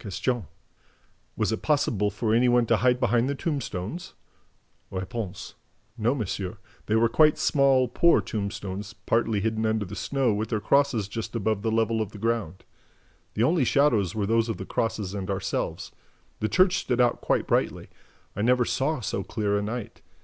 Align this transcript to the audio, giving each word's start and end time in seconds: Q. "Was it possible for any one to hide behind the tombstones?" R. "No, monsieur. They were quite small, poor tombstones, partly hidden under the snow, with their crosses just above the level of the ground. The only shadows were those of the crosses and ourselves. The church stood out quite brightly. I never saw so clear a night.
Q. 0.00 0.46
"Was 1.36 1.52
it 1.52 1.62
possible 1.62 2.10
for 2.10 2.34
any 2.34 2.48
one 2.48 2.66
to 2.66 2.78
hide 2.78 2.98
behind 2.98 3.28
the 3.28 3.36
tombstones?" 3.36 4.14
R. 4.90 5.06
"No, 5.96 6.12
monsieur. 6.12 6.58
They 6.86 6.96
were 6.96 7.08
quite 7.08 7.38
small, 7.38 7.86
poor 7.86 8.20
tombstones, 8.20 8.94
partly 8.94 9.40
hidden 9.40 9.64
under 9.64 9.84
the 9.86 9.94
snow, 9.94 10.34
with 10.34 10.48
their 10.48 10.58
crosses 10.58 11.06
just 11.06 11.36
above 11.36 11.62
the 11.62 11.70
level 11.70 12.00
of 12.02 12.10
the 12.10 12.18
ground. 12.18 12.64
The 13.34 13.44
only 13.44 13.62
shadows 13.64 14.12
were 14.12 14.26
those 14.26 14.48
of 14.48 14.56
the 14.56 14.66
crosses 14.66 15.14
and 15.14 15.30
ourselves. 15.30 15.92
The 16.40 16.48
church 16.48 16.74
stood 16.78 17.00
out 17.00 17.20
quite 17.20 17.46
brightly. 17.46 17.88
I 18.34 18.42
never 18.42 18.64
saw 18.64 18.98
so 18.98 19.22
clear 19.22 19.56
a 19.56 19.62
night. 19.62 20.02